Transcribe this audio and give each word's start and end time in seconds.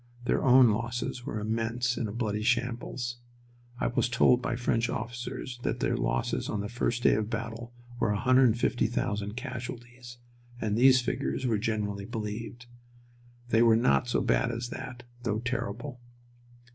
Their 0.25 0.41
own 0.43 0.71
losses 0.71 1.27
were 1.27 1.39
immense 1.39 1.95
in 1.95 2.07
a 2.07 2.11
bloody 2.11 2.41
shambles. 2.41 3.17
I 3.79 3.85
was 3.85 4.09
told 4.09 4.41
by 4.41 4.55
French 4.55 4.89
officers 4.89 5.59
that 5.61 5.79
their 5.79 5.95
losses 5.95 6.49
on 6.49 6.61
the 6.61 6.69
first 6.69 7.03
day 7.03 7.13
of 7.13 7.29
battle 7.29 7.71
were 7.99 8.09
150,000 8.11 9.35
casualties, 9.35 10.17
and 10.59 10.75
these 10.75 11.01
figures 11.01 11.45
were 11.45 11.59
generally 11.59 12.05
believed. 12.05 12.65
They 13.49 13.61
were 13.61 13.77
not 13.77 14.07
so 14.07 14.21
bad 14.21 14.49
as 14.51 14.69
that, 14.69 15.03
though 15.21 15.37
terrible. 15.37 15.99